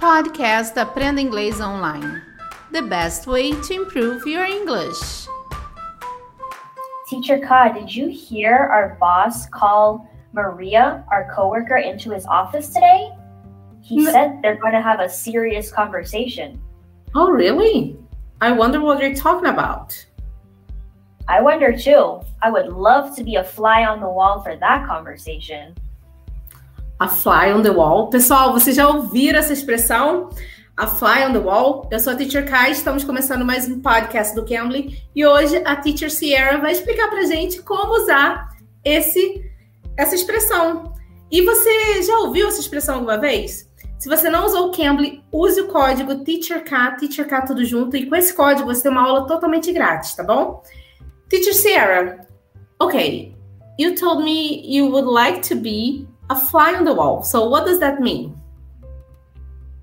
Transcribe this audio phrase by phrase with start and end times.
[0.00, 2.22] Podcast Aprenda Inglês Online.
[2.72, 5.26] The best way to improve your English.
[7.08, 13.10] Teacher Ka, did you hear our boss call Maria, our coworker, into his office today?
[13.82, 14.10] He No.
[14.10, 16.58] said they're going to have a serious conversation.
[17.14, 17.98] Oh, really?
[18.40, 19.92] I wonder what you're talking about.
[21.28, 22.20] I wonder too.
[22.40, 25.74] I would love to be a fly on the wall for that conversation.
[27.00, 28.10] A fly on the wall.
[28.10, 30.28] Pessoal, vocês já ouviram essa expressão?
[30.76, 31.88] A fly on the wall.
[31.90, 35.76] Eu sou a Teacher Kai, estamos começando mais um podcast do Cambly e hoje a
[35.76, 38.50] Teacher Sierra vai explicar pra gente como usar
[38.84, 39.42] esse
[39.96, 40.92] essa expressão.
[41.30, 43.66] E você já ouviu essa expressão alguma vez?
[43.98, 48.14] Se você não usou o Cambly, use o código TeacherK, TeacherK tudo junto, e com
[48.14, 50.62] esse código você tem uma aula totalmente grátis, tá bom?
[51.30, 52.28] Teacher Sierra,
[52.78, 53.34] okay,
[53.78, 57.22] you told me you would like to be a fly on the wall.
[57.24, 58.40] So what does that mean?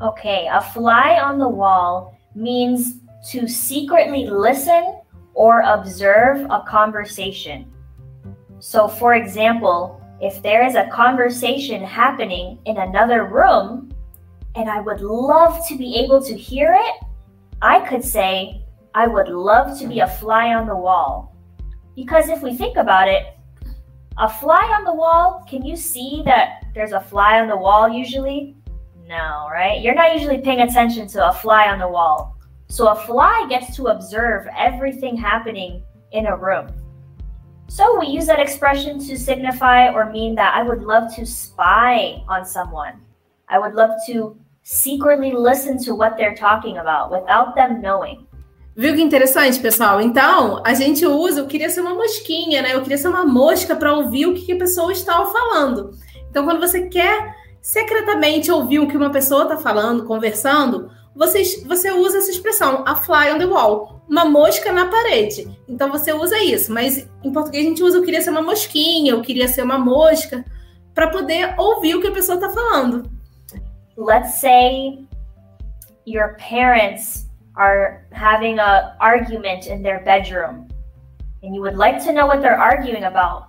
[0.00, 2.98] Okay, a fly on the wall means
[3.30, 4.98] to secretly listen
[5.34, 7.72] or observe a conversation.
[8.58, 13.92] So, for example, if there is a conversation happening in another room
[14.56, 17.04] and I would love to be able to hear it,
[17.62, 18.62] I could say,
[18.94, 21.36] I would love to be a fly on the wall.
[21.94, 23.36] Because if we think about it,
[24.18, 27.88] a fly on the wall, can you see that there's a fly on the wall
[27.88, 28.56] usually?
[29.06, 29.80] No, right?
[29.80, 32.36] You're not usually paying attention to a fly on the wall.
[32.68, 36.68] So a fly gets to observe everything happening in a room.
[37.68, 42.22] So we use that expression to signify or mean that I would love to spy
[42.28, 43.00] on someone.
[43.48, 48.26] I would love to secretly listen to what they're talking about without them knowing.
[48.74, 50.00] Viu que interessante, pessoal?
[50.00, 52.74] Então, a gente usa, eu queria ser uma mosquinha, né?
[52.74, 55.90] Eu queria ser uma mosca para ouvir o que a pessoa estava falando.
[56.30, 61.92] Então, quando você quer secretamente ouvir o que uma pessoa está falando, conversando, você, você
[61.92, 65.46] usa essa expressão, a fly on the wall, uma mosca na parede.
[65.68, 69.12] Então, você usa isso, mas em português a gente usa eu queria ser uma mosquinha,
[69.12, 70.42] eu queria ser uma mosca,
[70.94, 73.10] para poder ouvir o que a pessoa está falando.
[73.98, 75.06] Let's say
[76.06, 80.68] your parents are having a argument in their bedroom
[81.42, 83.48] and you would like to know what they're arguing about.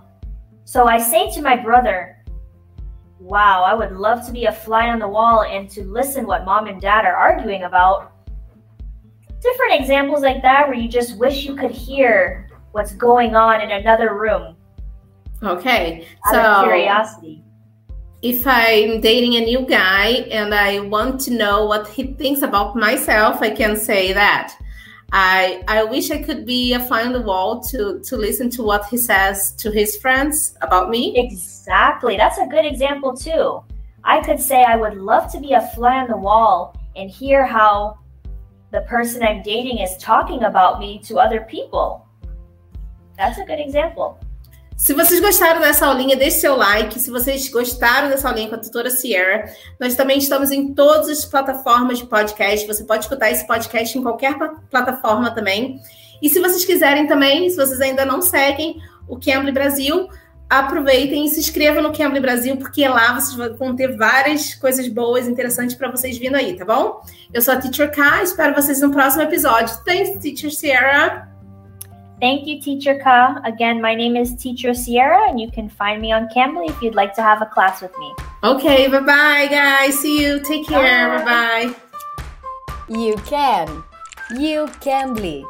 [0.64, 2.22] So I say to my brother,
[3.20, 6.44] "Wow, I would love to be a fly on the wall and to listen what
[6.44, 8.10] mom and dad are arguing about."
[9.40, 13.70] Different examples like that where you just wish you could hear what's going on in
[13.70, 14.56] another room
[15.42, 16.06] Ok?
[16.26, 17.44] out of curiosity.
[18.24, 22.74] If I'm dating a new guy and I want to know what he thinks about
[22.74, 24.56] myself, I can say that.
[25.12, 28.62] I I wish I could be a fly on the wall to to listen to
[28.62, 31.18] what he says to his friends about me.
[31.18, 32.16] Exactly.
[32.16, 33.62] That's a good example, too.
[34.04, 37.44] I could say I would love to be a fly on the wall and hear
[37.44, 37.98] how
[38.72, 42.08] the person I'm dating is talking about me to other people.
[43.18, 44.18] That's a good example.
[44.76, 46.98] Se vocês gostaram dessa aulinha, deixe seu like.
[46.98, 49.44] Se vocês gostaram dessa aulinha com a tutora Sierra,
[49.80, 52.66] nós também estamos em todas as plataformas de podcast.
[52.66, 55.80] Você pode escutar esse podcast em qualquer pla- plataforma também.
[56.20, 58.76] E se vocês quiserem também, se vocês ainda não seguem
[59.08, 60.08] o Cambly Brasil,
[60.50, 65.28] aproveitem e se inscrevam no Cambly Brasil, porque lá vocês vão ter várias coisas boas,
[65.28, 67.00] interessantes para vocês vindo aí, tá bom?
[67.32, 69.76] Eu sou a Teacher K, espero vocês no próximo episódio.
[69.84, 71.33] Thanks, Teacher Sierra.
[72.24, 73.38] Thank you, Teacher Ka.
[73.44, 76.94] Again, my name is Teacher Sierra, and you can find me on Cambly if you'd
[76.94, 78.14] like to have a class with me.
[78.42, 79.98] Okay, bye bye, guys.
[79.98, 80.40] See you.
[80.40, 81.18] Take care.
[81.18, 81.24] Bye.
[81.26, 82.86] Bye bye.
[82.88, 83.84] You can.
[84.40, 85.44] You can be.